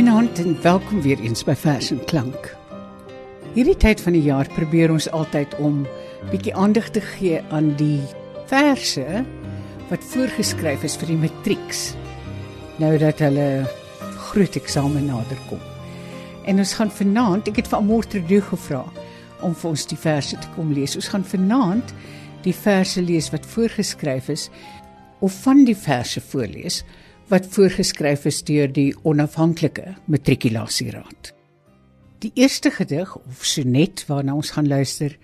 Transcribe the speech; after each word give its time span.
Goeienaand 0.00 0.38
en 0.38 0.54
welkom 0.62 1.02
weer 1.04 1.20
eens 1.20 1.42
by 1.44 1.52
Vers 1.52 1.90
en 1.92 1.98
Klank. 2.08 2.46
Hierdie 3.52 3.76
tyd 3.76 4.00
van 4.00 4.14
die 4.16 4.22
jaar 4.24 4.48
probeer 4.48 4.88
ons 4.94 5.10
altyd 5.12 5.52
om 5.60 5.82
bietjie 6.30 6.54
aandag 6.56 6.86
te 6.94 7.02
gee 7.04 7.42
aan 7.52 7.74
die 7.76 7.98
verse 8.48 9.04
wat 9.90 10.06
voorgeskryf 10.14 10.86
is 10.88 10.96
vir 11.02 11.12
die 11.12 11.18
matrieks. 11.20 11.82
Nou 12.80 12.94
dat 13.02 13.20
hulle 13.20 13.44
groot 14.30 14.56
eksamen 14.56 15.04
naderkom. 15.10 15.60
En 16.48 16.64
ons 16.64 16.72
gaan 16.80 16.94
vanaand, 17.02 17.52
ek 17.52 17.60
het 17.60 17.68
vir 17.68 17.82
Amor 17.82 18.08
Trudeau 18.08 18.40
gevra 18.54 18.80
om 19.44 19.52
vir 19.52 19.70
ons 19.74 19.84
die 19.92 20.00
verse 20.00 20.40
te 20.40 20.54
kom 20.56 20.72
lees. 20.72 20.96
Ons 20.96 21.12
gaan 21.12 21.28
vanaand 21.28 21.92
die 22.48 22.56
verse 22.56 23.04
lees 23.04 23.28
wat 23.36 23.52
voorgeskryf 23.52 24.32
is 24.32 24.48
of 25.20 25.42
van 25.44 25.66
die 25.68 25.76
verse 25.76 26.24
voorlees 26.32 26.86
wat 27.30 27.46
voorgeskryf 27.54 28.24
is 28.26 28.40
deur 28.42 28.70
die 28.74 28.90
onafhanklike 29.06 29.94
matrikulasieraad. 30.10 31.30
Die 32.20 32.32
eerste 32.34 32.72
gedig 32.74 33.12
of 33.16 33.44
sonnet 33.46 34.02
waarna 34.08 34.34
ons 34.34 34.50
gaan 34.56 34.68
luister 34.68 35.14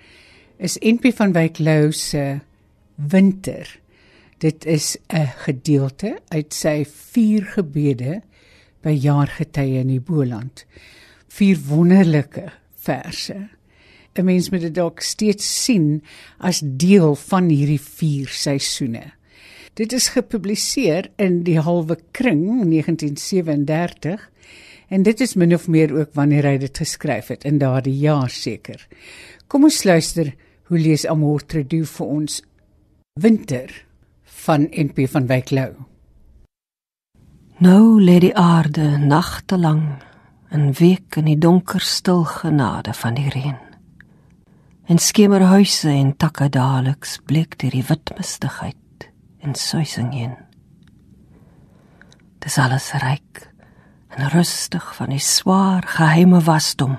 is 0.63 0.79
NP 0.79 1.11
van 1.19 1.35
Wyk 1.35 1.59
Lou 1.59 1.91
se 1.93 2.39
Winter. 2.95 3.69
Dit 4.39 4.65
is 4.65 4.97
'n 5.13 5.27
gedeelte 5.45 6.19
uit 6.29 6.55
sy 6.55 6.85
vier 6.85 7.45
gebede 7.45 8.23
by 8.83 8.95
jaargetye 8.95 9.81
in 9.81 9.89
die 9.89 10.01
Boland. 10.01 10.65
Vier 11.29 11.59
wonderlike 11.69 12.53
verse. 12.77 13.49
'n 14.15 14.25
Mens 14.25 14.51
moet 14.51 14.61
dit 14.61 14.75
dalk 14.75 15.01
steeds 15.01 15.65
sien 15.65 16.03
as 16.39 16.63
deel 16.65 17.15
van 17.15 17.49
hierdie 17.49 17.81
vier 17.81 18.29
seisoene. 18.29 19.13
Dit 19.77 19.93
is 19.93 20.09
gepubliseer 20.09 21.11
in 21.21 21.43
die 21.45 21.59
Halwe 21.61 21.99
Kring 22.17 22.63
1937 22.65 24.23
en 24.89 25.03
dit 25.05 25.21
is 25.21 25.35
min 25.37 25.53
of 25.53 25.67
meer 25.69 25.93
ook 25.93 26.15
wanneer 26.17 26.47
hy 26.49 26.55
dit 26.63 26.79
geskryf 26.81 27.29
het 27.29 27.45
in 27.45 27.59
daardie 27.61 27.99
jaar 28.01 28.33
seker. 28.33 28.81
Kom 29.53 29.67
ons 29.69 29.83
luister 29.85 30.31
hoe 30.71 30.81
lees 30.81 31.05
Amor 31.05 31.45
Trudeau 31.45 31.85
vir 31.91 32.07
ons 32.07 32.39
Winter 33.21 33.75
van 34.47 34.65
NP 34.73 35.05
van 35.13 35.29
Wyk 35.29 35.53
Lou. 35.53 35.69
Nou 37.61 38.01
lê 38.01 38.17
die 38.25 38.33
aarde 38.33 38.97
nagte 38.97 39.61
lank 39.61 40.09
en 40.57 40.73
week 40.81 41.21
in 41.21 41.29
die 41.29 41.37
donker 41.37 41.85
stil 41.85 42.25
genade 42.25 42.97
van 42.97 43.21
die 43.21 43.29
reën. 43.29 43.61
En 44.89 44.97
skemerhuise 44.97 45.93
en 45.93 46.17
takke 46.17 46.49
daliks 46.49 47.19
bleek 47.29 47.61
deur 47.61 47.77
die 47.77 47.85
wit 47.93 48.17
mistigheid 48.17 48.81
en 49.47 49.55
suising 49.55 50.13
heen. 50.15 50.35
Dis 52.43 52.59
alles 52.59 52.91
ryk 53.03 53.47
en 54.17 54.29
rustig 54.33 54.87
van 54.99 55.13
die 55.15 55.23
swaar 55.23 55.87
geheime 55.87 56.41
wasdom 56.47 56.99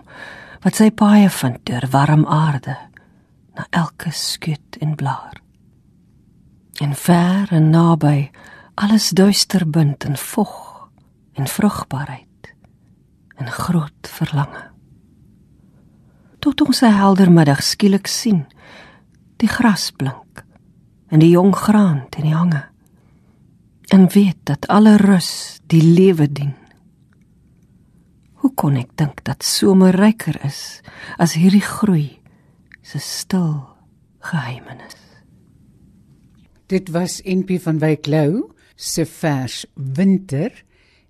wat 0.64 0.80
sy 0.80 0.90
paie 0.96 1.30
vind 1.32 1.60
deur 1.68 1.88
warm 1.92 2.26
aarde 2.26 2.78
na 3.58 3.68
elke 3.70 4.12
skuut 4.16 4.80
en 4.80 4.96
blaar. 4.96 5.42
En 6.84 6.96
ver 6.96 7.52
en 7.52 7.70
naby 7.74 8.30
alles 8.78 9.10
duister 9.10 9.66
bind 9.70 10.06
en 10.06 10.18
vog 10.18 10.56
en 11.34 11.48
vrugbaarheid 11.48 12.52
en 13.38 13.52
groot 13.52 14.12
verlange. 14.18 14.64
Tot 16.40 16.62
ons 16.62 16.82
'n 16.82 16.94
helder 16.94 17.32
middag 17.32 17.64
skielik 17.64 18.08
sien 18.08 18.46
die 19.38 19.50
gras 19.50 19.92
blink 19.92 20.47
en 21.10 21.24
die 21.24 21.32
jong 21.32 21.54
graan 21.56 22.06
teen 22.12 22.30
die 22.30 22.36
hange. 22.36 22.64
En 23.94 24.10
weet 24.12 24.40
dat 24.44 24.68
alle 24.68 24.98
rus 25.00 25.60
die 25.72 25.84
lewe 25.84 26.28
dien. 26.28 26.54
Hoe 28.44 28.52
kon 28.54 28.78
ek 28.80 28.92
dink 29.00 29.24
dat 29.28 29.46
somer 29.48 29.96
ryker 29.96 30.38
is 30.46 30.82
as 31.18 31.38
hierdie 31.40 31.64
groei 31.64 32.20
se 32.84 33.00
stil 33.00 33.64
geheimenis? 34.28 35.00
Dit 36.68 36.92
was 36.92 37.22
NP 37.24 37.62
van 37.64 37.80
Wyk 37.80 38.08
Lou 38.12 38.52
se 38.76 39.06
vers 39.08 39.64
winter 39.76 40.52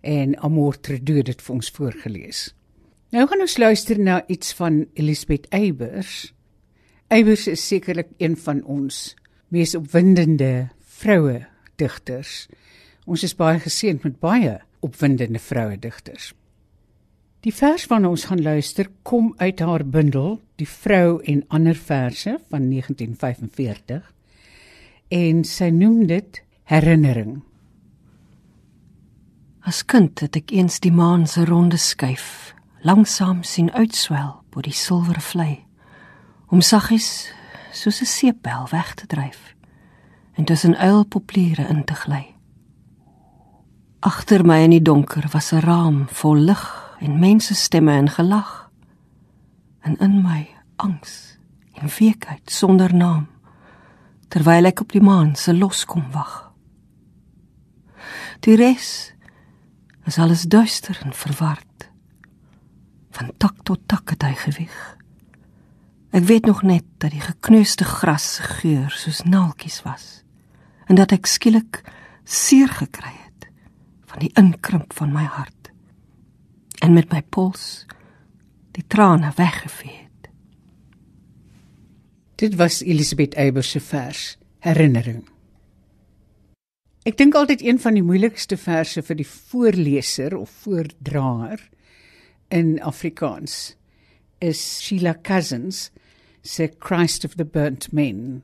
en 0.06 0.38
Amor 0.46 0.78
Trudeau 0.78 1.24
dit 1.26 1.42
vir 1.42 1.56
ons 1.56 1.72
voorgeles. 1.74 2.42
Nou 3.12 3.24
gaan 3.28 3.42
ons 3.42 3.58
luister 3.58 4.00
na 4.00 4.22
iets 4.28 4.54
van 4.54 4.84
Elisabeth 5.00 5.48
Eybers. 5.56 6.28
Eybers 7.10 7.48
is 7.48 7.64
sekerlik 7.64 8.12
een 8.22 8.38
van 8.38 8.62
ons 8.64 9.16
mees 9.54 9.76
opwindende 9.76 10.70
vroue 11.00 11.46
digters. 11.76 12.48
Ons 13.06 13.24
is 13.24 13.36
baie 13.36 13.60
geseënd 13.60 14.04
met 14.04 14.20
baie 14.20 14.58
opwindende 14.84 15.40
vroue 15.40 15.78
digters. 15.80 16.34
Die 17.46 17.54
vers 17.54 17.86
van 17.88 18.06
ons 18.06 18.26
gaan 18.28 18.42
luister 18.42 18.90
kom 19.08 19.34
uit 19.38 19.60
haar 19.60 19.86
bundel 19.86 20.40
Die 20.58 20.68
vrou 20.68 21.22
en 21.22 21.44
ander 21.54 21.76
verse 21.78 22.40
van 22.50 22.70
1945 22.70 24.14
en 25.14 25.44
sy 25.46 25.70
noem 25.70 26.08
dit 26.10 26.40
herinnering. 26.68 27.38
As 29.62 29.84
kind 29.86 30.20
het 30.24 30.36
ek 30.40 30.52
eens 30.56 30.82
die 30.82 30.92
maan 30.92 31.28
se 31.30 31.46
ronde 31.46 31.78
skuif 31.78 32.56
langsaam 32.82 33.44
sien 33.46 33.70
uitswel 33.72 34.34
bo 34.50 34.66
die 34.66 34.74
silwer 34.74 35.22
vlei 35.22 35.68
om 36.50 36.62
saggies 36.66 37.30
soos 37.82 38.02
'n 38.02 38.06
seepbel 38.06 38.68
weg 38.70 38.94
te 38.94 39.06
dryf 39.08 39.56
en 40.34 40.44
tussen 40.46 40.78
uilpopliere 40.78 41.68
in 41.68 41.84
te 41.84 41.94
gly. 41.94 42.36
Agter 44.00 44.46
my 44.46 44.62
in 44.64 44.70
die 44.70 44.82
donker 44.82 45.30
was 45.32 45.52
'n 45.52 45.60
raam 45.60 46.08
vol 46.10 46.36
lig 46.36 46.96
en 47.00 47.20
mense 47.20 47.56
stemme 47.56 47.92
en 47.92 48.10
gelag. 48.10 48.72
En 49.80 49.98
in 49.98 50.22
my 50.22 50.50
angs 50.76 51.38
en 51.74 51.90
weekheid 52.00 52.52
sonder 52.52 52.96
naam 52.96 53.28
terwyl 54.28 54.66
ek 54.66 54.82
op 54.82 54.92
die 54.92 55.02
maan 55.02 55.36
se 55.36 55.54
loskom 55.58 56.12
wag. 56.12 56.52
Die 58.40 58.56
res 58.56 59.14
is 60.06 60.18
alles 60.20 60.44
duister 60.44 61.00
en 61.04 61.14
verward. 61.14 61.90
Van 63.12 63.32
tak 63.38 63.64
tot 63.64 63.80
tak 63.86 64.10
het 64.10 64.22
hy 64.22 64.34
gewig. 64.34 64.97
Ek 66.18 66.24
weet 66.24 66.46
nog 66.46 66.64
net 66.66 66.86
dat 66.98 67.12
die 67.14 67.22
gekneusde 67.22 67.86
gras 67.86 68.40
geur 68.42 68.90
soos 68.90 69.20
naaltjies 69.22 69.84
was 69.86 70.06
en 70.90 70.98
dat 70.98 71.12
ek 71.14 71.28
skielik 71.30 71.84
seer 72.26 72.72
gekry 72.74 73.12
het 73.12 73.46
van 74.10 74.24
die 74.24 74.32
inkrimp 74.42 74.96
van 74.98 75.12
my 75.14 75.28
hart 75.30 75.70
en 76.82 76.96
met 76.96 77.14
my 77.14 77.22
pols 77.22 77.86
die 78.74 78.86
trane 78.90 79.30
weggevee 79.38 79.94
het. 79.94 80.30
Dit 82.42 82.58
was 82.58 82.80
Elisabeth 82.82 83.38
Eybers 83.38 83.70
se 83.76 83.84
vers 83.84 84.24
Herinnering. 84.66 85.22
Ek 87.06 87.20
dink 87.22 87.38
altyd 87.38 87.62
een 87.62 87.78
van 87.84 87.94
die 87.94 88.06
moeilikste 88.06 88.58
verse 88.58 89.06
vir 89.06 89.22
die 89.22 89.30
voorleser 89.52 90.34
of 90.40 90.50
voordraer 90.66 91.62
in 92.50 92.80
Afrikaans 92.82 93.76
is 94.42 94.66
Sheila 94.82 95.14
Cousins 95.22 95.92
se 96.48 96.70
Christ 96.80 97.26
of 97.26 97.36
the 97.36 97.46
Burnt 97.46 97.92
Men. 97.92 98.44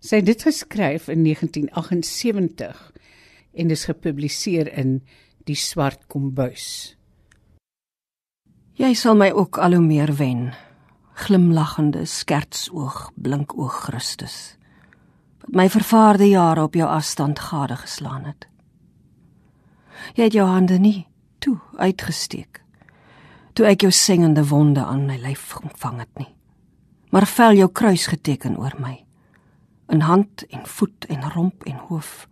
Sy 0.00 0.20
het 0.20 0.28
dit 0.28 0.42
geskryf 0.42 1.08
in 1.12 1.24
1978 1.24 2.80
en 3.54 3.70
is 3.70 3.84
gepubliseer 3.88 4.70
in 4.72 4.98
Die 5.44 5.56
Swart 5.56 6.06
Kombuis. 6.08 6.96
Jy 8.80 8.90
sal 8.98 9.14
my 9.20 9.30
ook 9.30 9.60
al 9.62 9.76
hoe 9.76 9.84
meer 9.84 10.14
wen. 10.18 10.48
Glimlaggende 11.14 12.06
skertsoog, 12.10 13.12
blinkoog 13.14 13.84
Christus. 13.86 14.56
Wat 15.44 15.54
my 15.54 15.68
vervaarde 15.70 16.26
jare 16.32 16.64
op 16.64 16.74
jou 16.74 16.88
afstand 16.88 17.38
gade 17.38 17.76
geslaan 17.84 18.24
het. 18.32 18.48
Jy 20.16 20.26
het 20.26 20.36
jou 20.40 20.48
hande 20.48 20.80
nie 20.80 21.06
toe 21.38 21.58
uitgesteek 21.76 22.64
toe 23.54 23.68
ek 23.70 23.84
jou 23.86 23.92
singende 23.94 24.42
wonde 24.50 24.82
aan 24.82 25.06
my 25.06 25.14
lyf 25.22 25.52
ontvang 25.60 26.00
het 26.02 26.18
nie. 26.18 26.33
Maar 27.14 27.28
vel 27.30 27.60
jou 27.60 27.68
kruis 27.70 28.08
geteken 28.10 28.56
oor 28.58 28.74
my. 28.82 28.96
In 29.94 30.02
hand 30.02 30.42
en 30.50 30.64
voet 30.66 31.06
en 31.06 31.28
romp 31.30 31.62
en 31.70 31.76
hoof. 31.88 32.26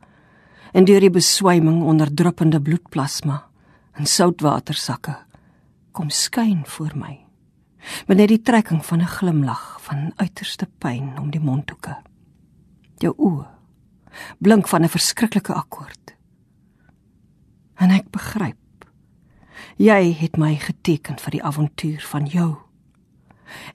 En 0.74 0.88
deur 0.88 1.04
die 1.04 1.12
beswyming 1.12 1.84
onder 1.86 2.10
druppende 2.10 2.58
bloedplasma 2.58 3.44
en 3.92 4.08
soutwatersakke 4.08 5.14
kom 5.92 6.10
skyn 6.10 6.64
voor 6.66 6.96
my. 6.98 7.20
Met 8.08 8.16
net 8.16 8.32
die 8.32 8.42
trekking 8.42 8.82
van 8.86 9.02
'n 9.02 9.14
glimlag 9.14 9.78
van 9.86 10.12
uiterste 10.16 10.66
pyn 10.78 11.18
om 11.18 11.30
die 11.30 11.40
mondhoeke. 11.40 11.96
Jou 12.98 13.14
oë 13.18 13.46
blink 14.38 14.68
van 14.68 14.82
'n 14.82 14.88
verskriklike 14.88 15.54
akkoord. 15.54 16.16
En 17.74 17.90
ek 17.90 18.10
begryp 18.10 18.56
Jy 19.76 20.12
het 20.12 20.36
my 20.36 20.56
geteken 20.56 21.18
vir 21.18 21.30
die 21.30 21.42
avontuur 21.42 22.00
van 22.00 22.26
jou. 22.26 22.71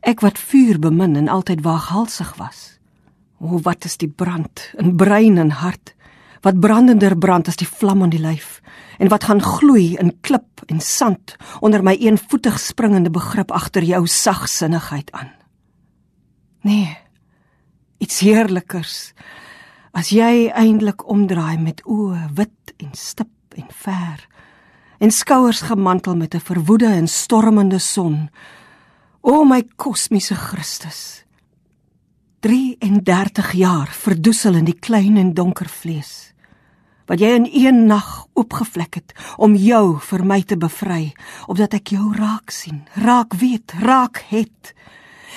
Ek 0.02 0.22
wat 0.22 0.38
vuur 0.38 0.80
bemin 0.80 1.16
en 1.16 1.28
altyd 1.28 1.62
waaghalsig 1.62 2.36
was. 2.38 2.80
O 3.40 3.60
wat 3.62 3.86
is 3.86 3.98
die 3.98 4.10
brand 4.10 4.74
in 4.78 4.96
brein 4.96 5.38
en 5.38 5.52
hart 5.52 5.94
wat 6.42 6.60
brandender 6.60 7.18
brand 7.18 7.48
as 7.48 7.58
die 7.60 7.68
vlam 7.68 8.04
aan 8.06 8.14
die 8.14 8.22
lyf 8.22 8.62
en 8.98 9.10
wat 9.12 9.28
gaan 9.28 9.42
gloei 9.44 9.98
in 10.02 10.14
klip 10.22 10.64
en 10.72 10.80
sand 10.82 11.36
onder 11.60 11.84
my 11.84 11.96
eenvoetig 12.00 12.60
springende 12.62 13.12
begrip 13.14 13.52
agter 13.52 13.84
jou 13.84 14.06
sagsinnigheid 14.08 15.12
aan. 15.12 15.32
Nee. 16.62 16.98
Iets 17.98 18.20
heerlikers 18.20 19.14
as 19.98 20.12
jy 20.14 20.50
eindelik 20.54 21.08
omdraai 21.10 21.58
met 21.58 21.82
oë 21.90 22.28
wit 22.38 22.74
en 22.78 22.94
stip 22.94 23.58
en 23.58 23.70
ver 23.74 24.28
en 25.02 25.14
skouers 25.14 25.62
gemantel 25.62 26.16
met 26.16 26.34
'n 26.36 26.40
verwoede 26.40 26.86
en 26.86 27.08
stormende 27.08 27.80
son. 27.80 28.30
O 29.28 29.44
my 29.44 29.60
kosmiese 29.76 30.36
Christus. 30.36 31.26
33 32.40 33.52
jaar 33.60 33.90
verdoesel 33.92 34.56
in 34.56 34.68
die 34.70 34.78
klein 34.80 35.18
en 35.20 35.34
donker 35.36 35.68
vlees 35.68 36.32
wat 37.08 37.20
jy 37.20 37.34
in 37.36 37.48
een 37.52 37.82
nag 37.90 38.08
oopgevlek 38.40 39.00
het 39.00 39.12
om 39.36 39.58
jou 39.60 39.98
vir 40.10 40.24
my 40.28 40.38
te 40.48 40.56
bevry 40.60 41.10
opdat 41.48 41.76
ek 41.80 41.92
jou 41.96 42.06
raak 42.16 42.56
sien 42.56 42.86
raak 43.04 43.36
weet 43.42 43.76
raak 43.84 44.22
het 44.30 44.72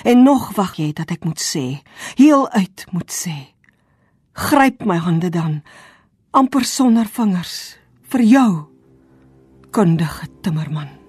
en 0.05 0.23
nog 0.23 0.53
wag 0.61 0.77
jy 0.79 0.93
dat 0.95 1.11
ek 1.17 1.27
moet 1.27 1.43
sê 1.43 1.65
heel 2.15 2.47
uit 2.55 2.87
moet 2.95 3.11
sê 3.11 3.37
gryp 4.47 4.87
my 4.87 5.01
hande 5.03 5.35
dan 5.35 5.61
amper 6.31 6.63
sonder 6.63 7.11
vingers 7.11 7.59
vir 8.15 8.27
jou 8.37 8.51
kundige 9.75 10.31
timmerman 10.47 11.00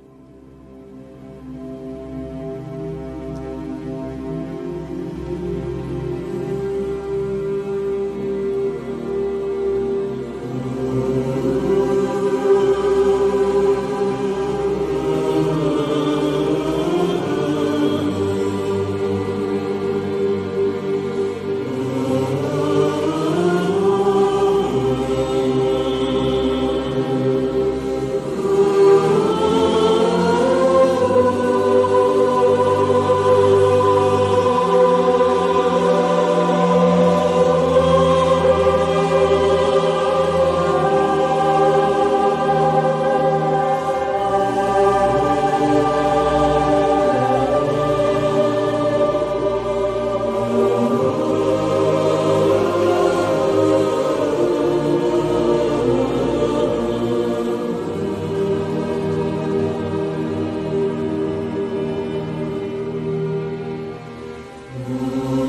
Amen. 64.91 65.40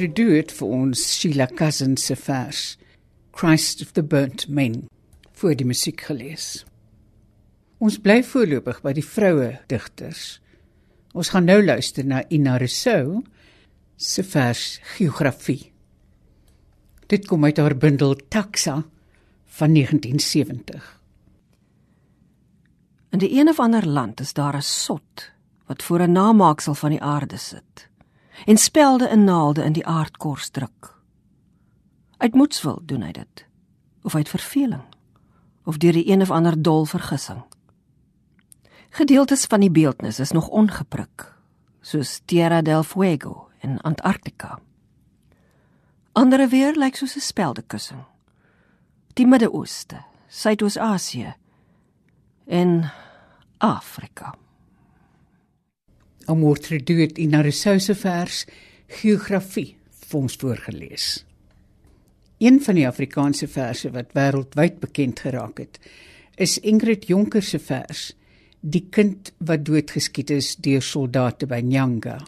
Trudeau 0.00 0.32
het 0.32 0.48
vir 0.56 0.70
ons 0.72 1.00
Sheila 1.12 1.44
Cousins 1.52 2.06
se 2.08 2.14
vers 2.16 2.60
Christ 3.36 3.82
of 3.84 3.90
the 3.92 4.00
Burnt 4.00 4.46
Men 4.48 4.86
voor 5.36 5.52
die 5.52 5.66
musiek 5.68 6.00
gelees. 6.08 6.62
Ons 7.84 7.98
bly 8.00 8.22
voorlopig 8.24 8.78
by 8.80 8.94
die 8.96 9.04
vroue 9.04 9.50
digters. 9.68 10.38
Ons 11.12 11.34
gaan 11.34 11.44
nou 11.50 11.58
luister 11.60 12.08
na 12.08 12.22
Ina 12.32 12.54
Rousseau 12.56 13.20
se 14.00 14.24
vers 14.24 14.78
Geografie. 14.94 15.68
Dit 17.12 17.28
kom 17.28 17.44
uit 17.44 17.60
haar 17.60 17.76
bundel 17.76 18.16
Taxa 18.32 18.78
van 19.58 19.76
1970. 19.76 20.88
In 23.12 23.20
die 23.20 23.34
een 23.36 23.52
of 23.52 23.60
ander 23.60 23.84
land 23.84 24.24
is 24.24 24.32
daar 24.32 24.56
'n 24.56 24.64
sot 24.64 25.28
wat 25.68 25.82
voor 25.82 26.08
'n 26.08 26.12
namaaksel 26.12 26.74
van 26.74 26.90
die 26.90 27.02
aarde 27.02 27.36
sit 27.36 27.89
en 28.44 28.56
spelde 28.56 29.08
in 29.08 29.24
naalde 29.24 29.64
in 29.64 29.72
die 29.72 29.86
aardkors 29.86 30.48
druk. 30.48 30.96
Uit 32.16 32.34
moedswil 32.34 32.80
doen 32.84 33.02
hy 33.02 33.12
dit 33.12 33.46
of 34.02 34.14
uit 34.14 34.28
verveling 34.28 34.82
of 35.64 35.76
deur 35.76 35.92
die 35.92 36.08
een 36.10 36.20
of 36.20 36.30
ander 36.30 36.62
dol 36.62 36.84
vergissing. 36.84 37.42
Gedeeltes 38.90 39.44
van 39.44 39.60
die 39.60 39.70
beeldnis 39.70 40.18
is 40.18 40.30
nog 40.30 40.48
ongeprik, 40.48 41.28
soos 41.80 42.20
Tierra 42.24 42.62
del 42.62 42.82
Fuego 42.82 43.48
in 43.60 43.78
Antarktika. 43.80 44.58
Andere 46.12 46.48
weer 46.48 46.74
lyk 46.74 46.96
soos 46.96 47.16
'n 47.16 47.20
speldekussing. 47.20 48.04
Die 49.14 49.26
Midde-Ooste, 49.26 50.04
Suidoos-Asië 50.28 51.34
en 52.46 52.92
Afrika. 53.58 54.34
Amortredu 56.30 57.00
het 57.00 57.18
in 57.18 57.32
Narusouse 57.34 57.94
vers 57.98 58.44
geografie 59.00 59.74
vir 60.06 60.18
ons 60.20 60.36
voorgeles. 60.38 61.06
Een 62.38 62.60
van 62.62 62.78
die 62.78 62.86
Afrikaanse 62.86 63.48
verse 63.50 63.90
wat 63.90 64.14
wêreldwyd 64.14 64.78
bekend 64.82 65.22
geraak 65.24 65.58
het, 65.58 65.80
is 66.38 66.58
Ingrid 66.62 67.08
Jonker 67.10 67.42
se 67.42 67.58
vers 67.58 68.12
Die 68.60 68.84
kind 68.92 69.30
wat 69.40 69.64
doodgeskiet 69.64 70.30
is 70.34 70.52
deur 70.60 70.84
soldate 70.84 71.46
by 71.48 71.62
Nyanga. 71.64 72.18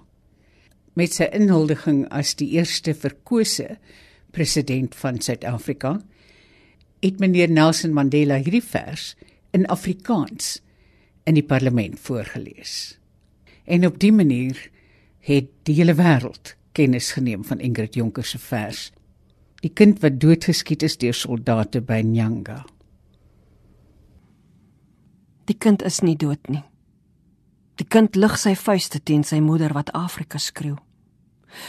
Met 0.97 1.12
sy 1.18 1.28
inhuldiging 1.37 2.06
as 2.09 2.32
die 2.40 2.54
eerste 2.56 2.94
verkose 2.97 3.76
president 4.32 4.97
van 4.97 5.21
Suid-Afrika, 5.21 5.99
het 7.04 7.21
meneer 7.21 7.52
Nelson 7.52 7.92
Mandela 7.92 8.40
hierdie 8.40 8.64
vers 8.64 9.12
in 9.52 9.68
Afrikaans 9.68 10.56
in 11.28 11.37
die 11.37 11.44
parlement 11.44 12.00
voorgeles 12.00 12.97
en 13.64 13.87
op 13.87 13.99
die 13.99 14.12
manier 14.12 14.71
het 15.23 15.50
die 15.62 15.75
hele 15.75 15.95
wêreld 15.95 16.57
kennis 16.73 17.12
geneem 17.12 17.45
van 17.45 17.61
Ingrid 17.61 17.95
Jonker 17.95 18.25
se 18.25 18.38
vers. 18.38 18.90
Die 19.62 19.71
kind 19.71 20.00
wat 20.02 20.21
doodgeskiet 20.21 20.83
is 20.83 20.97
deur 20.99 21.14
soldate 21.14 21.83
by 21.87 22.00
Nyanga. 22.02 22.62
Die 25.47 25.59
kind 25.59 25.83
is 25.83 26.00
nie 26.02 26.16
dood 26.16 26.49
nie. 26.49 26.64
Die 27.78 27.87
kind 27.88 28.16
lig 28.16 28.35
sy 28.38 28.54
vuiste 28.59 29.00
teen 29.00 29.23
sy 29.25 29.40
moeder 29.40 29.75
wat 29.76 29.92
Afrika 29.95 30.38
skreeu. 30.38 30.76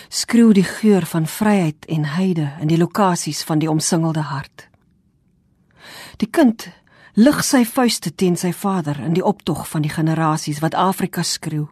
Skreeu 0.10 0.54
die 0.56 0.66
geur 0.66 1.06
van 1.06 1.28
vryheid 1.28 1.86
en 1.92 2.06
heide 2.16 2.54
in 2.62 2.72
die 2.72 2.80
lokasies 2.80 3.44
van 3.44 3.60
die 3.60 3.70
omsingelde 3.70 4.24
hart. 4.32 4.70
Die 6.18 6.30
kind 6.32 6.70
lig 7.14 7.44
sy 7.44 7.64
vuiste 7.68 8.14
teen 8.16 8.38
sy 8.40 8.54
vader 8.56 9.00
in 9.04 9.14
die 9.14 9.26
optog 9.26 9.68
van 9.70 9.84
die 9.84 9.92
generasies 9.92 10.64
wat 10.64 10.78
Afrika 10.80 11.24
skreeu 11.24 11.68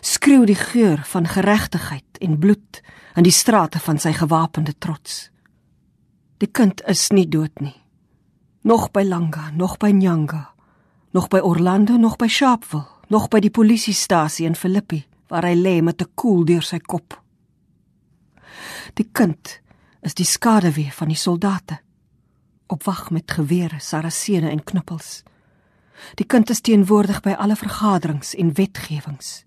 skreeu 0.00 0.44
die 0.46 0.58
geur 0.58 1.02
van 1.04 1.26
geregtigheid 1.26 2.18
en 2.20 2.38
bloed 2.38 2.80
in 3.14 3.26
die 3.26 3.34
strate 3.34 3.78
van 3.78 3.98
sy 3.98 4.12
gewapende 4.12 4.74
trots. 4.78 5.30
Die 6.38 6.50
kind 6.50 6.82
is 6.86 7.08
nie 7.10 7.26
dood 7.28 7.60
nie. 7.60 7.74
Nog 8.62 8.90
by 8.90 9.02
Langa, 9.02 9.50
nog 9.50 9.76
by 9.78 9.90
Nyanga, 9.90 10.52
nog 11.10 11.28
by 11.28 11.38
Orlando, 11.38 11.96
nog 11.96 12.16
by 12.16 12.26
Sharpeville, 12.26 12.86
nog 13.08 13.28
by 13.28 13.40
die 13.40 13.50
polisiestasie 13.50 14.46
in 14.46 14.54
Filippi 14.54 15.04
waar 15.28 15.44
hy 15.44 15.54
lê 15.56 15.82
met 15.82 16.02
'n 16.02 16.10
koel 16.14 16.44
deur 16.44 16.62
sy 16.62 16.78
kop. 16.78 17.22
Die 18.94 19.08
kind 19.12 19.60
is 20.02 20.14
die 20.14 20.24
skaduwee 20.24 20.92
van 20.92 21.08
die 21.08 21.16
soldate 21.16 21.80
op 22.66 22.84
wag 22.84 23.10
met 23.10 23.30
gewere, 23.30 23.80
sarasene 23.80 24.50
en 24.50 24.64
knuppels. 24.64 25.22
Die 26.14 26.26
kind 26.26 26.50
is 26.50 26.60
teenwoordig 26.60 27.20
by 27.20 27.30
alle 27.30 27.56
vergaderings 27.56 28.34
en 28.34 28.52
wetgewings. 28.54 29.44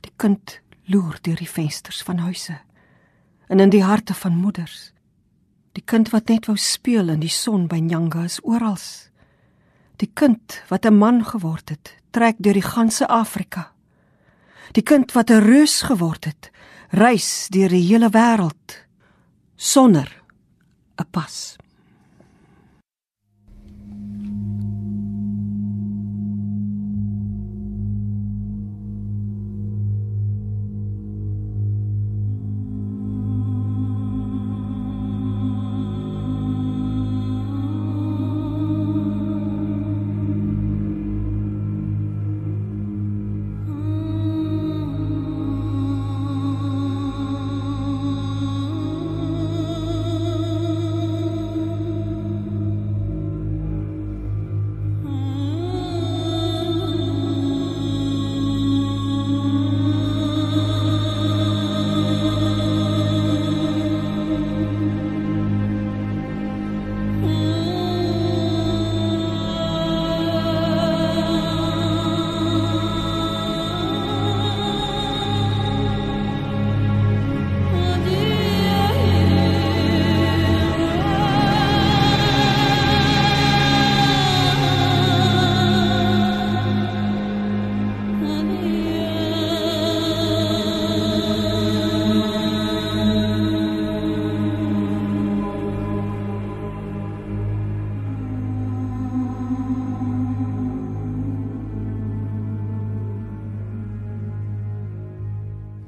Die 0.00 0.12
kind 0.16 0.60
loer 0.84 1.18
deur 1.22 1.36
die 1.36 1.48
vensters 1.48 2.02
van 2.02 2.18
huise 2.18 2.58
en 3.48 3.60
in 3.60 3.70
die 3.70 3.84
harte 3.84 4.14
van 4.14 4.36
moeders. 4.36 4.92
Die 5.72 5.84
kind 5.84 6.10
wat 6.12 6.28
net 6.28 6.48
wou 6.48 6.56
speel 6.56 7.08
in 7.08 7.20
die 7.20 7.32
son 7.32 7.66
by 7.68 7.78
Nyanga 7.80 8.24
is 8.28 8.40
oral. 8.44 8.76
Die 9.96 10.10
kind 10.14 10.62
wat 10.68 10.84
'n 10.86 10.98
man 10.98 11.24
geword 11.24 11.68
het, 11.68 11.96
trek 12.10 12.36
deur 12.38 12.54
die 12.54 12.70
ganse 12.74 13.08
Afrika. 13.08 13.72
Die 14.72 14.82
kind 14.82 15.12
wat 15.12 15.30
'n 15.30 15.42
reus 15.42 15.82
geword 15.82 16.24
het, 16.24 16.50
reis 16.90 17.48
deur 17.50 17.68
die 17.68 17.86
hele 17.88 18.10
wêreld 18.10 18.86
sonder 19.56 20.22
'n 20.98 21.06
pas. 21.10 21.56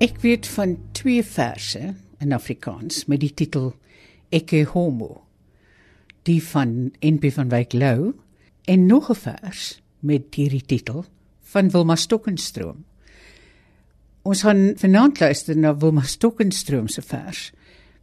Ek 0.00 0.23
weet 0.23 0.47
van 0.49 0.78
twee 0.97 1.21
verse 1.21 1.80
in 2.25 2.33
Afrikaans 2.33 3.02
met 3.04 3.21
die 3.21 3.35
titel 3.37 3.75
Ecce 4.33 4.62
Homo. 4.73 5.26
Die 6.25 6.40
van 6.40 6.95
NP 7.04 7.28
van 7.37 7.50
Wyk 7.52 7.76
Lou 7.76 8.14
en 8.64 8.87
nog 8.87 9.11
'n 9.11 9.21
vers 9.21 9.83
met 10.00 10.35
hierdie 10.35 10.64
titel 10.64 11.04
van 11.52 11.69
Wilma 11.69 11.97
Stokkenstroom. 11.97 12.85
Ons 14.23 14.42
gaan 14.42 14.73
vanaand 14.76 15.21
luister 15.21 15.57
na 15.57 15.76
Wilma 15.76 16.02
Stokkenstroom 16.02 16.88
se 16.88 17.02
vers 17.02 17.52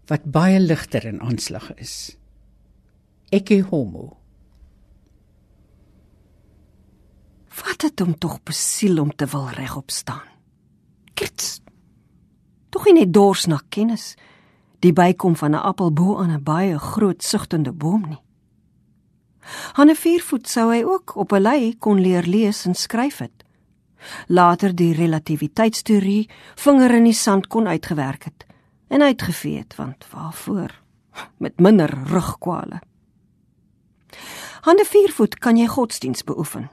wat 0.05 0.31
baie 0.31 0.59
ligter 0.59 1.05
in 1.05 1.21
aanslag 1.21 1.73
is. 1.73 2.17
Ecce 3.29 3.61
Homo. 3.61 4.17
Wat 7.49 7.81
het 7.81 7.99
hom 7.99 8.17
tog 8.17 8.43
besiel 8.43 8.99
om 8.99 9.15
te 9.15 9.25
wil 9.25 9.49
regop 9.49 9.89
staan? 9.91 10.29
Kits 11.13 11.61
tog 12.69 12.86
nie 12.86 12.93
net 12.93 13.13
dors 13.13 13.45
na 13.45 13.59
kennis 13.69 14.15
die 14.79 14.93
bykom 14.93 15.36
van 15.36 15.51
'n 15.51 15.63
appel 15.63 15.91
bo 15.91 16.17
aan 16.17 16.31
'n 16.31 16.43
baie 16.43 16.79
groot 16.79 17.24
sugtende 17.24 17.71
boom 17.71 18.05
nie. 18.09 18.21
Hanne 19.74 19.95
viervoet 19.95 20.47
sou 20.47 20.71
hy 20.74 20.83
ook 20.83 21.15
op 21.15 21.31
'n 21.31 21.41
lei 21.41 21.77
kon 21.79 22.01
leer 22.01 22.25
lees 22.27 22.65
en 22.65 22.75
skryf 22.75 23.17
het. 23.17 23.43
Later 24.27 24.75
die 24.75 24.93
relativiteitsteorie 24.93 26.29
vinger 26.55 26.91
in 26.91 27.03
die 27.03 27.13
sand 27.13 27.47
kon 27.47 27.67
uitgewerk 27.67 28.24
het 28.24 28.45
en 28.88 29.01
uitgevee 29.01 29.57
het 29.57 29.75
want 29.75 30.07
waarvoor 30.12 30.81
met 31.38 31.59
minder 31.59 31.89
rugkwale. 32.05 32.81
Hanne 34.62 34.86
viervoet 34.86 35.38
kan 35.39 35.57
jy 35.57 35.67
godsdiens 35.67 36.24
beoefen. 36.24 36.69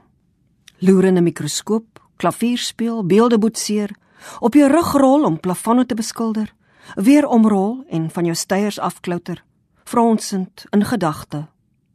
Loer 0.77 1.03
in 1.03 1.17
'n 1.17 1.23
mikroskoop, 1.23 1.99
klavier 2.15 2.57
speel, 2.57 3.05
beelde 3.05 3.37
boetseer, 3.37 3.95
op 4.39 4.53
jou 4.53 4.71
rug 4.71 4.93
rol 4.93 5.25
om 5.25 5.39
plafonne 5.39 5.85
te 5.85 5.95
beskilder, 5.95 6.53
weer 6.95 7.27
omrol 7.27 7.83
en 7.89 8.09
van 8.09 8.25
jou 8.25 8.35
steiers 8.35 8.79
afklouter, 8.79 9.43
fronsend 9.83 10.65
in 10.69 10.85
gedagte, 10.85 11.47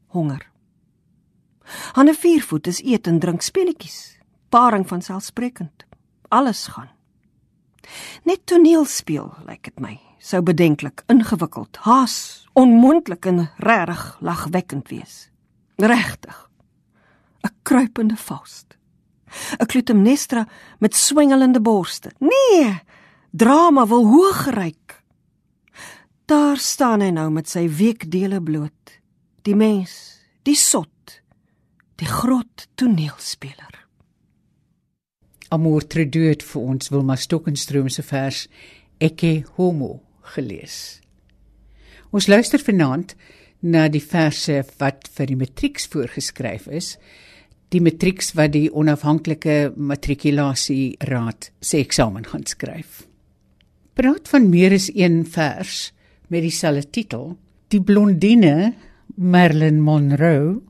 honger. 0.07 0.51
Hanne 1.93 2.15
viervoet 2.15 2.67
is 2.67 2.83
eet 2.83 3.07
en 3.07 3.19
drink 3.19 3.43
speletjies, 3.43 4.19
paring 4.49 4.89
van 4.89 5.03
selfsprekend. 5.03 5.85
Alles 6.29 6.67
gaan. 6.67 6.91
Net 8.25 8.47
toneel 8.47 8.85
speel, 8.85 9.31
lyk 9.47 9.71
dit 9.71 9.81
my, 9.83 9.97
sou 10.19 10.43
bedenklik, 10.43 11.03
ingewikkeld, 11.11 11.81
haas, 11.87 12.47
onmoontlik 12.53 13.27
en 13.27 13.49
regtig 13.57 14.17
lagwekkend 14.21 14.91
wees. 14.91 15.31
Regtig. 15.77 16.51
'n 17.43 17.55
Kruipende 17.63 18.17
faust. 18.17 18.77
'n 19.59 19.67
Clytemnestra 19.67 20.49
met 20.79 20.95
swingelende 20.95 21.61
borste. 21.61 22.11
Nee, 22.19 22.81
drama 23.31 23.87
wil 23.87 24.07
hoog 24.07 24.51
reik. 24.51 25.03
Daar 26.25 26.57
staan 26.57 27.01
hy 27.01 27.11
nou 27.11 27.31
met 27.31 27.49
sy 27.49 27.69
weekdele 27.69 28.43
bloot. 28.43 29.01
Die 29.43 29.57
mens, 29.57 30.21
die 30.43 30.55
sot, 30.55 31.23
die 31.97 32.07
groot 32.07 32.69
toneelspeler. 32.75 33.87
Amor 35.49 35.87
treduurt 35.87 36.45
vir 36.47 36.63
ons 36.63 36.93
Wilma 36.93 37.17
Stokkenstroom 37.17 37.89
se 37.89 38.03
vers 38.07 38.45
Ecce 38.99 39.45
Homo 39.57 40.03
gelees. 40.35 41.01
Ons 42.15 42.29
luister 42.31 42.63
vanaand 42.63 43.17
na 43.61 43.89
die 43.89 44.03
verse 44.03 44.63
wat 44.79 45.09
vir 45.17 45.33
die 45.33 45.39
matrieks 45.41 45.89
voorgeskryf 45.91 46.69
is 46.71 46.95
die 47.71 47.83
matrieks 47.83 48.33
wat 48.35 48.55
die 48.57 48.67
onafhanklike 48.75 49.71
matrikulasieraad 49.79 51.51
se 51.63 51.79
eksamen 51.79 52.27
gaan 52.27 52.47
skryf. 52.49 53.05
Praat 53.95 54.31
van 54.33 54.49
meer 54.51 54.75
as 54.75 54.89
een 54.95 55.23
vers 55.29 55.91
met 56.31 56.43
dieselfde 56.47 56.91
titel. 56.91 57.25
Die 57.71 57.83
blondine 57.83 58.73
Marilyn 59.15 59.81
Monroe 59.83 60.61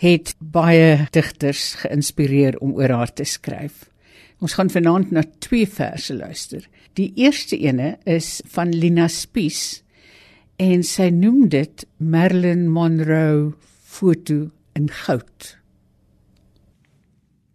het 0.00 0.34
baie 0.38 1.06
digters 1.12 1.74
geïnspireer 1.82 2.58
om 2.62 2.76
oor 2.78 2.94
haar 2.94 3.12
te 3.12 3.26
skryf. 3.26 3.88
Ons 4.40 4.54
gaan 4.56 4.70
vanaand 4.72 5.10
na 5.12 5.24
twee 5.42 5.66
verse 5.68 6.14
luister. 6.14 6.64
Die 6.96 7.10
eerste 7.20 7.58
ene 7.58 7.96
is 8.08 8.38
van 8.54 8.72
Lina 8.72 9.08
Spies 9.10 9.82
en 10.60 10.84
sy 10.86 11.10
noem 11.12 11.48
dit 11.52 11.86
Marilyn 11.98 12.68
Monroe 12.70 13.52
foto 13.82 14.46
in 14.78 14.88
goud 15.04 15.59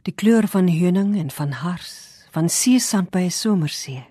die 0.06 0.14
kleur 0.14 0.46
van 0.48 0.68
heuning 0.70 1.16
en 1.18 1.32
van 1.34 1.52
hars, 1.64 2.26
van 2.32 2.50
seesand 2.50 3.10
by 3.10 3.26
'n 3.26 3.32
somersee. 3.32 4.06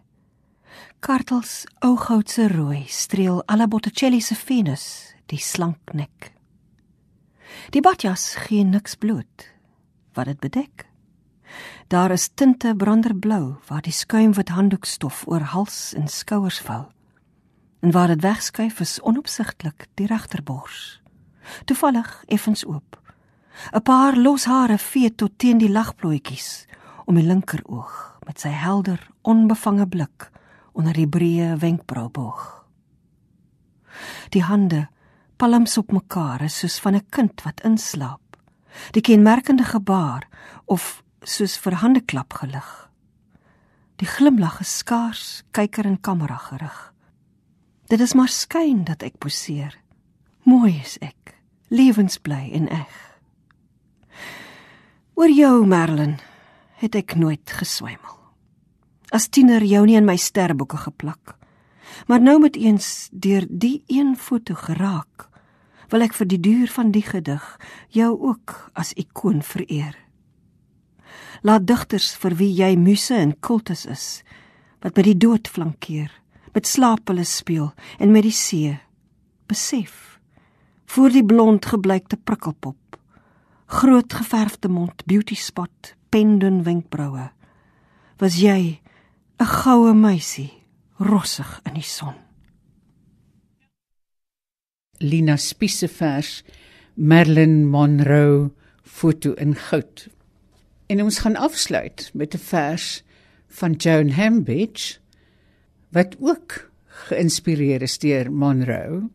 Kartels 1.01 1.67
ou 1.79 1.97
goudse 1.97 2.49
rooi 2.49 2.85
streel 2.89 3.43
alle 3.47 3.69
Botticelli 3.69 4.21
se 4.21 4.35
Venus, 4.35 5.15
die 5.27 5.39
slank 5.39 5.93
nek. 5.93 6.33
Die 7.71 7.81
badjas 7.81 8.35
gee 8.35 8.65
niks 8.65 8.95
bloot 8.95 9.53
wat 10.15 10.25
dit 10.27 10.41
bedek. 10.41 10.87
Daar 11.89 12.11
is 12.11 12.31
tinte 12.35 12.75
branderblou 12.77 13.57
waar 13.67 13.83
die 13.83 13.93
skuimwit 13.93 14.49
handdoekstof 14.49 15.27
oor 15.27 15.41
hals 15.41 15.95
en 15.95 16.09
skouers 16.09 16.61
val. 16.61 16.93
En 17.81 17.91
waar 17.91 18.07
dit 18.07 18.21
wegskuif 18.21 18.81
is 18.81 19.01
onopsigtelik 19.01 19.87
die 19.95 20.07
regterbors. 20.07 21.01
Toevallig 21.65 22.25
effens 22.27 22.65
oop. 22.65 23.04
'n 23.73 23.83
paar 23.83 24.17
los 24.17 24.45
hare 24.45 24.79
vee 24.79 25.15
tot 25.15 25.39
teen 25.39 25.59
die 25.59 25.71
lagplooitjies 25.71 26.67
om 27.07 27.15
die 27.15 27.27
linkeroog 27.27 28.19
met 28.27 28.41
sy 28.41 28.49
helder, 28.49 29.01
onbevange 29.23 29.87
blik 29.87 30.31
onder 30.73 30.93
die 30.93 31.09
breë 31.09 31.57
wenkbrauboog. 31.61 32.65
Die 34.31 34.43
hande 34.43 34.89
palms 35.37 35.79
op 35.79 35.93
mekaar 35.93 36.43
is 36.43 36.59
soos 36.59 36.79
van 36.81 36.95
'n 36.95 37.07
kind 37.11 37.43
wat 37.43 37.61
inslaap. 37.61 38.37
Die 38.91 39.03
kenmerkende 39.03 39.65
gebaar 39.65 40.29
of 40.65 41.03
soos 41.23 41.57
vir 41.59 41.75
handeklap 41.75 42.33
gelig. 42.33 42.91
Die 43.97 44.07
glimlag 44.07 44.61
is 44.61 44.79
skaars, 44.79 45.43
kyker 45.51 45.85
en 45.85 46.01
kamera 46.01 46.37
gerig. 46.37 46.93
Dit 47.87 48.01
is 48.01 48.15
maar 48.15 48.29
skyn 48.29 48.85
dat 48.85 49.03
ek 49.03 49.19
poseer. 49.19 49.79
Mooi 50.43 50.81
is 50.81 50.99
ek, 50.99 51.35
lewensbly 51.69 52.51
en 52.53 52.69
eg. 52.69 53.04
Oor 55.15 55.31
jou, 55.31 55.63
Merlin, 55.63 56.17
het 56.83 56.97
ek 56.99 57.13
nooit 57.15 57.53
geswemel. 57.55 58.17
As 59.15 59.29
tiener 59.31 59.63
jou 59.63 59.85
nie 59.87 59.95
in 59.95 60.09
my 60.09 60.17
sterboeke 60.19 60.81
geplak. 60.89 61.37
Maar 62.11 62.19
nou 62.19 62.41
met 62.43 62.57
eens 62.59 63.13
deur 63.15 63.47
die 63.47 63.85
een 63.87 64.17
foto 64.19 64.57
geraak, 64.59 65.29
wil 65.95 66.03
ek 66.03 66.19
vir 66.19 66.31
die 66.33 66.41
duur 66.43 66.73
van 66.75 66.91
die 66.91 67.05
gedig 67.07 67.47
jou 67.95 68.11
ook 68.11 68.57
as 68.75 68.91
ikoon 68.99 69.45
vereer. 69.47 69.95
Laat 71.47 71.69
digters 71.71 72.11
vir 72.19 72.35
wie 72.43 72.51
jy 72.51 72.75
muse 72.75 73.15
en 73.15 73.39
kultus 73.39 73.87
is, 73.87 74.07
wat 74.83 74.99
met 74.99 75.07
die 75.07 75.19
dood 75.29 75.47
flankeer, 75.47 76.11
met 76.59 76.67
slaap 76.67 77.07
hulle 77.07 77.23
speel 77.23 77.71
en 78.03 78.11
met 78.11 78.27
die 78.27 78.35
see, 78.35 78.75
besef 79.47 80.19
voor 80.91 81.15
die 81.15 81.23
blond 81.23 81.71
gebleikte 81.71 82.19
prikkelpop 82.19 82.99
groot 83.67 84.13
geverfde 84.13 84.69
mond, 84.69 85.05
beauty 85.07 85.35
spot, 85.35 85.95
pendun 86.09 86.63
wenkbroue. 86.65 87.31
Was 88.19 88.37
jy 88.37 88.81
'n 89.41 89.47
goue 89.47 89.95
meisie, 89.95 90.53
rossig 90.99 91.61
in 91.67 91.75
die 91.75 91.83
son? 91.83 92.15
Lina 95.01 95.37
Spiese 95.37 95.89
vers 95.89 96.45
Marilyn 96.95 97.67
Monroe 97.67 98.53
foto 98.83 99.35
in 99.35 99.55
goud. 99.55 100.09
En 100.87 101.03
ons 101.03 101.19
gaan 101.19 101.37
afsluit 101.37 102.11
met 102.15 102.35
'n 102.35 102.39
vers 102.39 103.03
van 103.49 103.73
Joan 103.73 104.11
Hambidge 104.11 104.99
wat 105.91 106.17
ook 106.21 106.71
geïnspireer 106.87 107.83
is 107.83 107.99
deur 107.99 108.33
Monroe. 108.33 109.09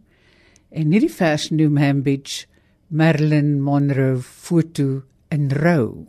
En 0.70 0.92
hierdie 0.92 1.14
vers 1.14 1.50
noem 1.50 1.78
Hambidge 1.78 2.46
Marilyn 2.92 3.62
Monroe 3.62 4.18
foto 4.18 5.04
in 5.30 5.52
rou. 5.54 6.08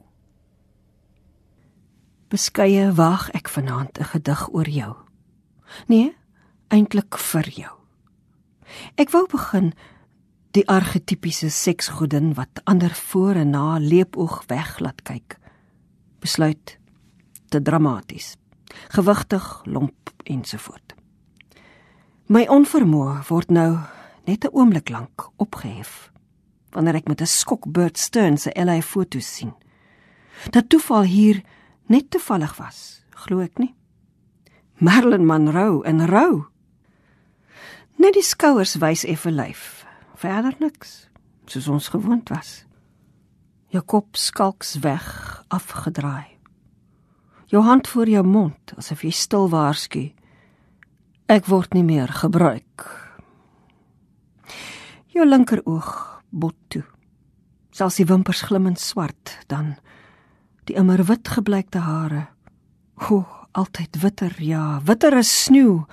Beskeie 2.33 2.87
wag 2.97 3.27
ek 3.37 3.51
vanaand 3.53 4.01
'n 4.01 4.05
gedig 4.05 4.49
oor 4.49 4.69
jou. 4.69 4.97
Nee, 5.89 6.17
eintlik 6.69 7.19
vir 7.19 7.49
jou. 7.51 7.77
Ek 8.97 9.11
wou 9.11 9.27
begin 9.27 9.73
die 10.51 10.67
argetipiese 10.69 11.51
seksgodin 11.51 12.35
wat 12.35 12.61
ander 12.65 12.95
voor 12.95 13.35
en 13.35 13.51
na 13.51 13.79
leepoog 13.79 14.45
weg 14.47 14.79
laat 14.79 15.03
kyk. 15.03 15.39
Besluit 16.21 16.79
te 17.49 17.63
dramaties. 17.63 18.37
Gewigtig, 18.89 19.63
lomp 19.65 20.11
ensovoort. 20.25 20.95
My 22.27 22.47
onvermoë 22.47 23.29
word 23.29 23.51
nou 23.51 23.79
net 24.25 24.45
'n 24.45 24.53
oomblik 24.53 24.89
lank 24.89 25.29
opgehef 25.37 26.10
wanneer 26.71 26.95
ek 26.95 27.09
met 27.09 27.21
'n 27.21 27.27
skok 27.27 27.73
Bert 27.73 27.99
Stearns 27.99 28.43
se 28.43 28.51
LA 28.55 28.81
foto's 28.81 29.35
sien. 29.35 29.55
Dat 30.51 30.69
toeval 30.69 31.03
hier 31.03 31.43
net 31.87 32.11
toevallig 32.11 32.57
was, 32.57 33.05
glo 33.11 33.41
ek 33.41 33.59
nie. 33.59 33.75
Marilyn 34.75 35.27
Monroe 35.27 35.85
en 35.85 36.07
rou. 36.07 36.47
Net 37.97 38.15
die 38.17 38.25
skouers 38.25 38.79
wys 38.81 39.05
effe 39.05 39.31
lyf. 39.31 39.85
Verder 40.15 40.55
niks, 40.59 41.11
soos 41.47 41.69
ons 41.69 41.89
gewoond 41.89 42.29
was. 42.29 42.65
Jou 43.69 43.83
kop 43.85 44.17
skalks 44.17 44.79
weg, 44.79 45.45
afgedraai. 45.49 46.39
Jou 47.47 47.63
hand 47.63 47.89
voor 47.89 48.09
jou 48.09 48.25
mond 48.25 48.73
asof 48.79 49.03
jy 49.03 49.11
stil 49.11 49.49
waarsku. 49.51 50.13
Ek 51.27 51.47
word 51.47 51.75
nie 51.75 51.85
meer 51.85 52.09
gebruik. 52.09 52.87
Jou 55.11 55.27
linkeroog 55.27 56.20
bot 56.31 56.57
toe. 56.69 56.85
Selfs 57.71 58.01
die 58.01 58.07
wimpers 58.07 58.43
glimmend 58.43 58.81
swart, 58.81 59.37
dan 59.47 59.77
die 60.67 60.75
immer 60.79 61.03
wit 61.07 61.29
gebleikte 61.29 61.83
hare. 61.85 62.27
O, 63.11 63.25
altyd 63.53 64.01
witter, 64.03 64.35
ja, 64.43 64.81
witter 64.85 65.17
as 65.17 65.31
sneeu. 65.45 65.85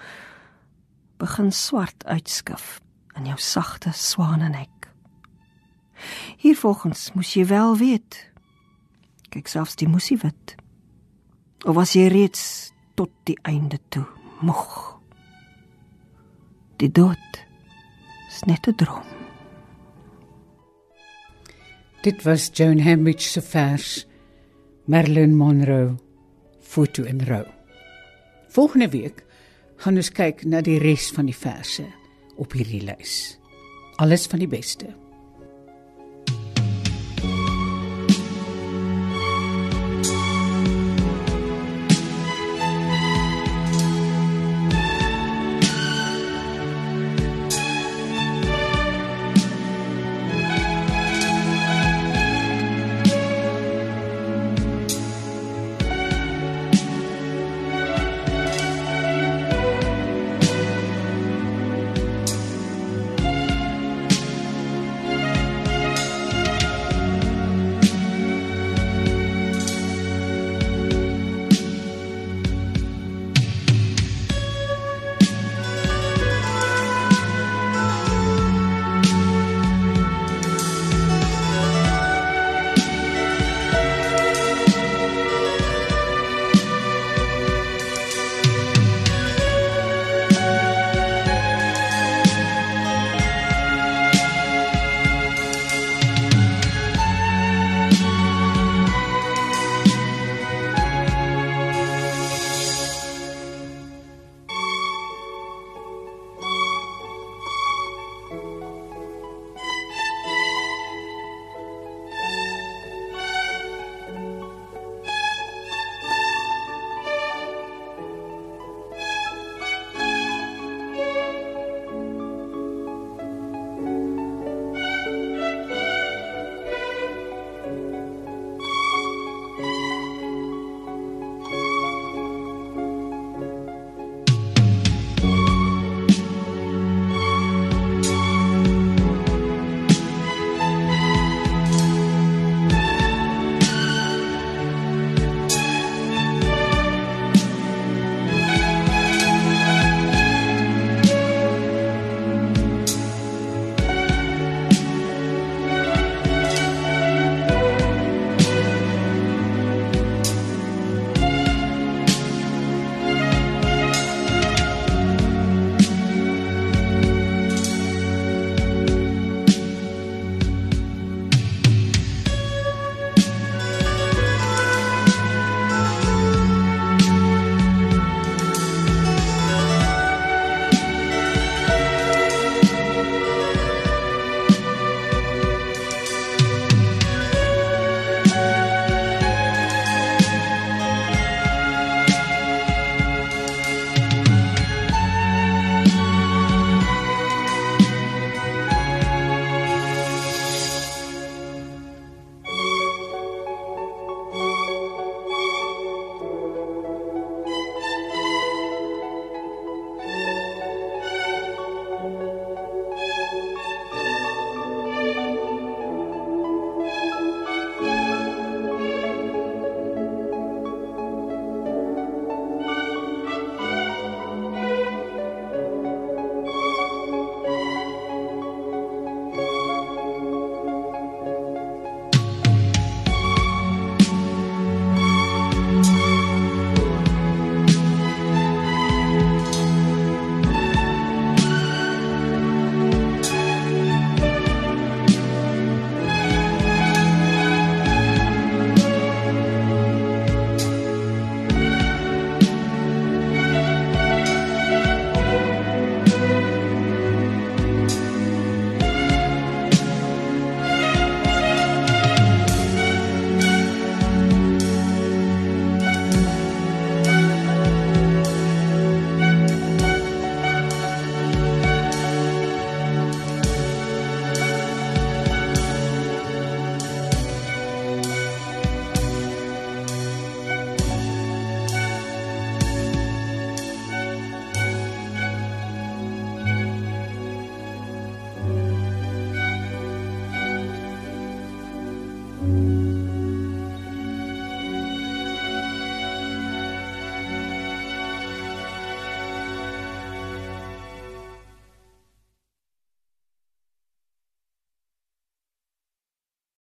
Begin 1.17 1.51
swart 1.51 2.05
uitskif 2.05 2.79
in 3.17 3.25
jou 3.25 3.37
sagte 3.41 3.91
swanenek. 3.93 4.89
Hier 6.37 6.57
volgens 6.57 7.11
moes 7.13 7.33
jy 7.33 7.47
wel 7.49 7.77
weet. 7.77 8.19
Kyk 9.33 9.49
selfs 9.49 9.77
die 9.79 9.89
moesie 9.89 10.19
wit. 10.21 10.55
Of 11.65 11.75
was 11.75 11.95
jy 11.97 12.05
reeds 12.13 12.71
tot 12.95 13.11
die 13.25 13.37
einde 13.41 13.81
toe 13.89 14.05
moeg? 14.45 14.99
Die 16.77 16.91
dood 16.91 17.43
is 18.29 18.43
net 18.45 18.67
'n 18.67 18.75
droom. 18.77 19.16
Dit 22.07 22.23
was 22.23 22.49
Joan 22.53 22.79
Hambidge 22.79 23.27
se 23.27 23.41
vers 23.41 24.05
Marilyn 24.85 25.33
Monroe 25.35 25.97
foto 26.61 27.03
in 27.03 27.19
rou. 27.27 27.43
Volgende 28.47 28.87
week 28.89 29.25
gaan 29.83 29.99
ons 29.99 30.11
kyk 30.15 30.45
na 30.47 30.61
die 30.63 30.77
res 30.79 31.09
van 31.11 31.27
die 31.27 31.35
verse 31.35 31.83
op 32.39 32.55
hierdie 32.55 32.79
lys. 32.87 33.35
Alles 33.99 34.23
van 34.31 34.39
die 34.39 34.47
beste. 34.47 34.93